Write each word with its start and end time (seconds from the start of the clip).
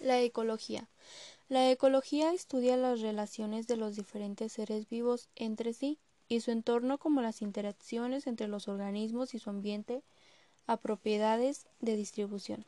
La 0.00 0.18
ecología. 0.22 0.88
La 1.50 1.70
ecología 1.70 2.32
estudia 2.32 2.78
las 2.78 3.00
relaciones 3.00 3.66
de 3.66 3.76
los 3.76 3.96
diferentes 3.96 4.50
seres 4.52 4.88
vivos 4.88 5.28
entre 5.36 5.74
sí 5.74 5.98
y 6.26 6.40
su 6.40 6.52
entorno 6.52 6.96
como 6.96 7.20
las 7.20 7.42
interacciones 7.42 8.26
entre 8.26 8.48
los 8.48 8.66
organismos 8.66 9.34
y 9.34 9.38
su 9.38 9.50
ambiente 9.50 10.02
a 10.66 10.78
propiedades 10.78 11.66
de 11.80 11.96
distribución. 11.96 12.64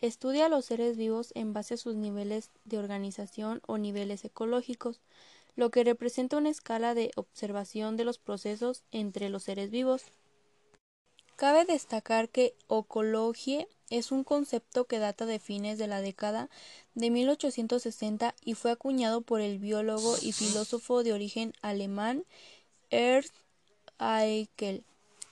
Estudia 0.00 0.46
a 0.46 0.48
los 0.48 0.64
seres 0.64 0.96
vivos 0.96 1.30
en 1.36 1.52
base 1.52 1.74
a 1.74 1.76
sus 1.76 1.94
niveles 1.94 2.50
de 2.64 2.78
organización 2.78 3.62
o 3.66 3.78
niveles 3.78 4.24
ecológicos, 4.24 4.98
lo 5.54 5.70
que 5.70 5.84
representa 5.84 6.36
una 6.36 6.50
escala 6.50 6.94
de 6.94 7.12
observación 7.14 7.96
de 7.96 8.04
los 8.04 8.18
procesos 8.18 8.82
entre 8.90 9.28
los 9.28 9.44
seres 9.44 9.70
vivos. 9.70 10.02
Cabe 11.36 11.64
destacar 11.64 12.28
que 12.28 12.56
ecologie 12.68 13.68
es 13.90 14.10
un 14.10 14.24
concepto 14.24 14.84
que 14.84 14.98
data 14.98 15.26
de 15.26 15.38
fines 15.38 15.78
de 15.78 15.86
la 15.86 16.00
década 16.00 16.48
de 16.94 17.10
1860 17.10 18.34
y 18.44 18.54
fue 18.54 18.72
acuñado 18.72 19.20
por 19.20 19.40
el 19.40 19.58
biólogo 19.58 20.16
y 20.20 20.32
filósofo 20.32 21.04
de 21.04 21.12
origen 21.12 21.52
alemán 21.62 22.24
Ernst 22.90 23.34
Haeckel. 23.98 24.82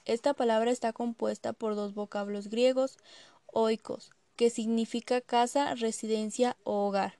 Esta 0.04 0.34
palabra 0.34 0.70
está 0.70 0.92
compuesta 0.92 1.52
por 1.52 1.74
dos 1.74 1.94
vocablos 1.94 2.48
griegos, 2.48 2.98
oikos, 3.46 4.10
que 4.36 4.50
significa 4.50 5.20
casa, 5.20 5.74
residencia 5.74 6.56
o 6.64 6.86
hogar, 6.86 7.18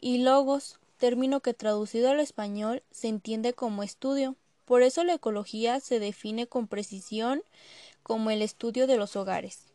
y 0.00 0.18
logos, 0.18 0.78
término 0.98 1.40
que 1.40 1.54
traducido 1.54 2.10
al 2.10 2.20
español 2.20 2.82
se 2.90 3.08
entiende 3.08 3.54
como 3.54 3.82
estudio. 3.82 4.36
Por 4.64 4.82
eso 4.82 5.04
la 5.04 5.14
ecología 5.14 5.80
se 5.80 5.98
define 5.98 6.46
con 6.46 6.68
precisión 6.68 7.42
como 8.02 8.30
el 8.30 8.42
estudio 8.42 8.86
de 8.86 8.96
los 8.96 9.16
hogares. 9.16 9.73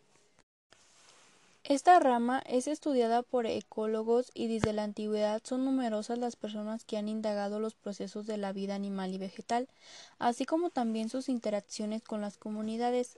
Esta 1.70 2.00
rama 2.00 2.42
es 2.48 2.68
estudiada 2.68 3.22
por 3.22 3.46
ecólogos 3.46 4.32
y 4.34 4.48
desde 4.48 4.74
la 4.74 4.84
antigüedad 4.84 5.40
son 5.46 5.66
numerosas 5.66 6.18
las 6.18 6.36
personas 6.36 6.84
que 6.84 6.98
han 6.98 7.08
indagado 7.08 7.60
los 7.60 7.76
procesos 7.76 8.26
de 8.26 8.38
la 8.38 8.52
vida 8.54 8.74
animal 8.74 9.14
y 9.14 9.20
vegetal, 9.20 9.70
así 10.18 10.46
como 10.46 10.72
también 10.72 11.10
sus 11.10 11.30
interacciones 11.30 12.02
con 12.04 12.22
las 12.22 12.38
comunidades. 12.40 13.18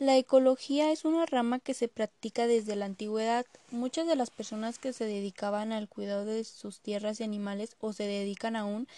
La 0.00 0.16
ecología 0.16 0.92
es 0.92 1.04
una 1.04 1.26
rama 1.26 1.58
que 1.58 1.74
se 1.74 1.86
practica 1.86 2.46
desde 2.46 2.74
la 2.74 2.86
antigüedad. 2.86 3.44
Muchas 3.70 4.06
de 4.06 4.16
las 4.16 4.30
personas 4.30 4.78
que 4.78 4.94
se 4.94 5.04
dedicaban 5.04 5.72
al 5.72 5.90
cuidado 5.90 6.24
de 6.24 6.42
sus 6.44 6.80
tierras 6.80 7.20
y 7.20 7.24
animales 7.24 7.76
o 7.80 7.92
se 7.92 8.04
dedican 8.04 8.56
aún 8.56 8.88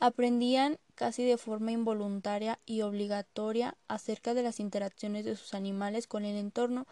aprendían 0.00 0.76
casi 0.96 1.24
de 1.24 1.38
forma 1.38 1.72
involuntaria 1.72 2.58
y 2.66 2.82
obligatoria 2.82 3.74
acerca 3.88 4.34
de 4.34 4.42
las 4.42 4.60
interacciones 4.60 5.24
de 5.24 5.34
sus 5.34 5.54
animales 5.54 6.06
con 6.06 6.26
el 6.26 6.36
entorno. 6.36 6.86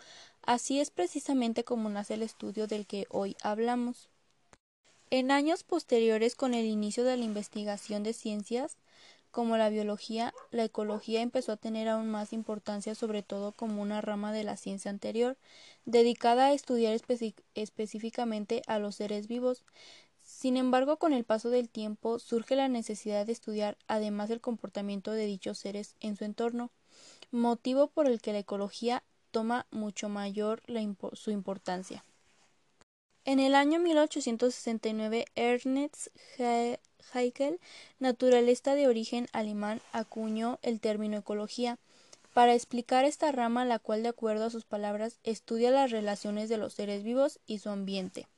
Así 0.47 0.81
es 0.81 0.91
precisamente 0.91 1.63
como 1.63 1.91
nace 1.91 2.15
el 2.15 2.23
estudio 2.23 2.69
del 2.69 2.87
que 2.87 3.05
hoy 3.11 3.37
hablamos. 3.43 4.09
En 5.11 5.31
años 5.31 5.63
posteriores, 5.63 6.37
con 6.37 6.55
el 6.55 6.65
inicio 6.65 7.05
de 7.05 7.19
la 7.19 7.25
investigación 7.25 8.03
de 8.03 8.15
ciencias, 8.15 8.79
como 9.39 9.57
la 9.57 9.71
biología, 9.71 10.35
la 10.51 10.65
ecología 10.65 11.21
empezó 11.21 11.53
a 11.53 11.57
tener 11.57 11.87
aún 11.87 12.11
más 12.11 12.33
importancia, 12.33 12.97
sobre 12.97 13.23
todo 13.23 13.53
como 13.53 13.81
una 13.81 14.01
rama 14.01 14.33
de 14.33 14.43
la 14.43 14.57
ciencia 14.57 14.91
anterior, 14.91 15.37
dedicada 15.85 16.47
a 16.47 16.53
estudiar 16.53 17.01
específicamente 17.55 18.63
a 18.67 18.81
los 18.81 18.97
seres 18.97 19.29
vivos. 19.29 19.63
Sin 20.25 20.57
embargo, 20.57 20.97
con 20.97 21.13
el 21.13 21.23
paso 21.23 21.51
del 21.51 21.69
tiempo 21.69 22.19
surge 22.19 22.57
la 22.57 22.67
necesidad 22.67 23.27
de 23.27 23.31
estudiar 23.31 23.79
además 23.87 24.29
el 24.31 24.41
comportamiento 24.41 25.13
de 25.13 25.27
dichos 25.27 25.57
seres 25.57 25.95
en 26.01 26.17
su 26.17 26.25
entorno, 26.25 26.73
motivo 27.31 27.87
por 27.87 28.09
el 28.09 28.21
que 28.21 28.33
la 28.33 28.41
ecología 28.41 29.05
toma 29.31 29.67
mucho 29.71 30.09
mayor 30.09 30.65
su 31.13 31.31
importancia. 31.31 32.05
En 33.25 33.39
el 33.39 33.55
año 33.55 33.79
1869, 33.79 35.27
Ernst 35.37 36.09
Haeckel, 37.13 37.61
naturalista 37.99 38.75
de 38.75 38.89
origen 38.89 39.29
alemán, 39.33 39.81
acuñó 39.93 40.59
el 40.63 40.81
término 40.81 41.19
ecología 41.19 41.79
para 42.35 42.55
explicar 42.55 43.05
esta 43.05 43.33
rama, 43.33 43.65
la 43.65 43.79
cual, 43.79 44.03
de 44.03 44.11
acuerdo 44.11 44.45
a 44.45 44.51
sus 44.51 44.65
palabras, 44.65 45.19
estudia 45.25 45.71
las 45.71 45.91
relaciones 45.91 46.49
de 46.49 46.59
los 46.59 46.75
seres 46.75 47.03
vivos 47.03 47.41
y 47.47 47.59
su 47.59 47.71
ambiente. 47.71 48.29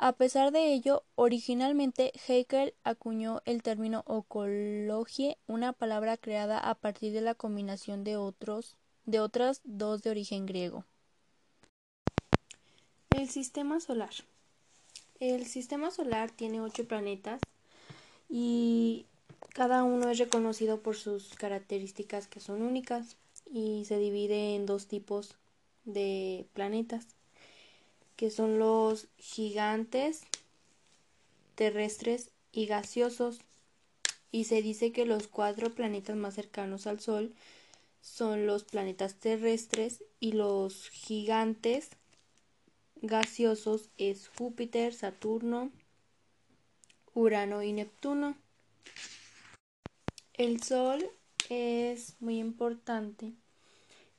A 0.00 0.12
pesar 0.12 0.52
de 0.52 0.72
ello, 0.72 1.02
originalmente 1.16 2.12
Haeckel 2.28 2.74
acuñó 2.84 3.42
el 3.46 3.62
término 3.62 4.04
ecologie, 4.08 5.38
una 5.48 5.72
palabra 5.72 6.16
creada 6.16 6.58
a 6.58 6.76
partir 6.76 7.12
de 7.12 7.20
la 7.20 7.34
combinación 7.34 8.04
de, 8.04 8.16
otros, 8.16 8.76
de 9.06 9.18
otras 9.18 9.60
dos 9.64 10.02
de 10.02 10.10
origen 10.10 10.46
griego. 10.46 10.84
El 13.10 13.28
sistema 13.28 13.80
solar. 13.80 14.12
El 15.20 15.46
sistema 15.46 15.90
solar 15.90 16.30
tiene 16.30 16.60
ocho 16.60 16.86
planetas 16.86 17.40
y 18.28 19.06
cada 19.54 19.82
uno 19.82 20.10
es 20.10 20.18
reconocido 20.18 20.80
por 20.80 20.96
sus 20.96 21.34
características 21.34 22.28
que 22.28 22.38
son 22.38 22.62
únicas 22.62 23.16
y 23.50 23.84
se 23.86 23.98
divide 23.98 24.54
en 24.54 24.66
dos 24.66 24.86
tipos 24.86 25.34
de 25.84 26.46
planetas 26.52 27.06
que 28.14 28.30
son 28.30 28.58
los 28.58 29.08
gigantes 29.16 30.22
terrestres 31.56 32.30
y 32.52 32.66
gaseosos. 32.66 33.40
Y 34.30 34.44
se 34.44 34.62
dice 34.62 34.92
que 34.92 35.04
los 35.04 35.26
cuatro 35.26 35.70
planetas 35.70 36.14
más 36.14 36.34
cercanos 36.34 36.86
al 36.86 37.00
Sol 37.00 37.34
son 38.02 38.46
los 38.46 38.62
planetas 38.62 39.14
terrestres 39.14 40.04
y 40.20 40.32
los 40.32 40.88
gigantes 40.90 41.90
gaseosos 43.02 43.90
es 43.98 44.28
Júpiter, 44.28 44.92
Saturno, 44.92 45.70
Urano 47.14 47.62
y 47.62 47.72
Neptuno. 47.72 48.36
El 50.34 50.62
Sol 50.62 51.08
es 51.48 52.16
muy 52.20 52.38
importante 52.38 53.32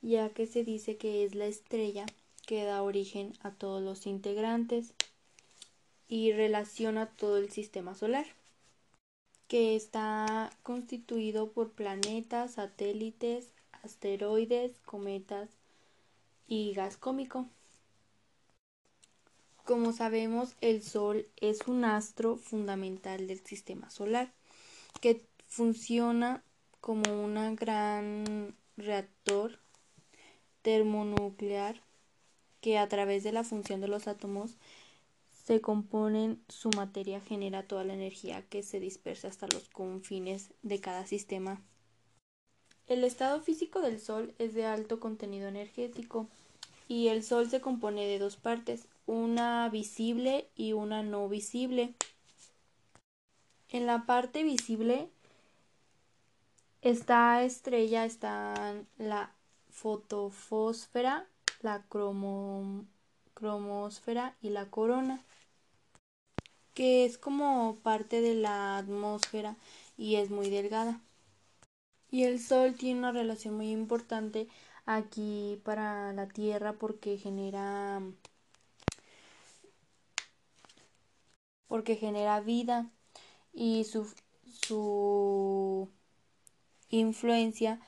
ya 0.02 0.30
que 0.30 0.46
se 0.46 0.64
dice 0.64 0.96
que 0.96 1.24
es 1.24 1.34
la 1.34 1.46
estrella 1.46 2.06
que 2.46 2.64
da 2.64 2.82
origen 2.82 3.32
a 3.40 3.52
todos 3.52 3.82
los 3.82 4.06
integrantes 4.06 4.94
y 6.08 6.32
relaciona 6.32 7.06
todo 7.06 7.36
el 7.36 7.50
sistema 7.50 7.94
solar, 7.94 8.26
que 9.46 9.76
está 9.76 10.50
constituido 10.62 11.52
por 11.52 11.70
planetas, 11.70 12.54
satélites, 12.54 13.52
asteroides, 13.82 14.78
cometas 14.80 15.50
y 16.48 16.72
gas 16.72 16.96
cómico. 16.96 17.46
Como 19.70 19.92
sabemos, 19.92 20.56
el 20.60 20.82
Sol 20.82 21.28
es 21.36 21.68
un 21.68 21.84
astro 21.84 22.36
fundamental 22.36 23.28
del 23.28 23.38
sistema 23.38 23.88
solar, 23.88 24.32
que 25.00 25.24
funciona 25.46 26.42
como 26.80 27.02
un 27.22 27.54
gran 27.54 28.52
reactor 28.76 29.60
termonuclear 30.62 31.80
que 32.60 32.78
a 32.78 32.88
través 32.88 33.22
de 33.22 33.30
la 33.30 33.44
función 33.44 33.80
de 33.80 33.86
los 33.86 34.08
átomos 34.08 34.56
se 35.46 35.60
componen, 35.60 36.42
su 36.48 36.70
materia 36.70 37.20
genera 37.20 37.62
toda 37.62 37.84
la 37.84 37.94
energía 37.94 38.42
que 38.42 38.64
se 38.64 38.80
dispersa 38.80 39.28
hasta 39.28 39.46
los 39.46 39.68
confines 39.68 40.50
de 40.62 40.80
cada 40.80 41.06
sistema. 41.06 41.62
El 42.88 43.04
estado 43.04 43.40
físico 43.40 43.80
del 43.82 44.00
Sol 44.00 44.34
es 44.40 44.52
de 44.52 44.66
alto 44.66 44.98
contenido 44.98 45.46
energético 45.46 46.26
y 46.88 47.06
el 47.06 47.22
Sol 47.22 47.48
se 47.48 47.60
compone 47.60 48.04
de 48.04 48.18
dos 48.18 48.36
partes, 48.36 48.88
una 49.10 49.68
visible 49.68 50.48
y 50.54 50.72
una 50.72 51.02
no 51.02 51.28
visible. 51.28 51.94
En 53.68 53.86
la 53.86 54.06
parte 54.06 54.42
visible 54.42 55.08
esta 56.82 57.42
estrella 57.42 58.04
está 58.04 58.74
la 58.98 59.34
fotofósfera 59.68 61.26
la 61.62 61.84
cromosfera 63.34 64.36
y 64.40 64.50
la 64.50 64.66
corona, 64.70 65.24
que 66.74 67.04
es 67.04 67.18
como 67.18 67.76
parte 67.82 68.20
de 68.20 68.34
la 68.34 68.78
atmósfera 68.78 69.56
y 69.96 70.16
es 70.16 70.30
muy 70.30 70.50
delgada. 70.50 71.00
Y 72.10 72.24
el 72.24 72.40
Sol 72.40 72.74
tiene 72.74 72.98
una 72.98 73.12
relación 73.12 73.54
muy 73.54 73.70
importante 73.70 74.48
aquí 74.86 75.60
para 75.64 76.12
la 76.12 76.26
Tierra 76.26 76.72
porque 76.72 77.18
genera 77.18 78.02
porque 81.70 81.94
genera 81.94 82.40
vida 82.40 82.90
y 83.52 83.84
su, 83.84 84.12
su 84.44 85.88
influencia 86.88 87.78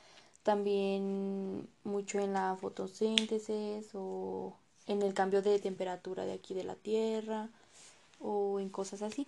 también 0.45 1.69
mucho 1.83 2.21
en 2.21 2.33
la 2.33 2.57
fotosíntesis 2.61 3.89
o 3.95 4.57
en 4.87 5.03
el 5.03 5.15
cambio 5.15 5.43
de 5.43 5.59
temperatura 5.59 6.25
de 6.25 6.35
aquí 6.35 6.55
de 6.55 6.63
la 6.63 6.77
Tierra 6.77 7.49
o 8.21 8.61
en 8.61 8.69
cosas 8.69 9.03
así. 9.03 9.27